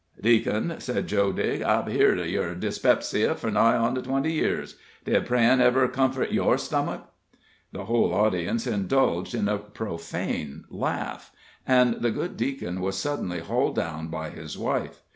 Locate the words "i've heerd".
1.61-2.17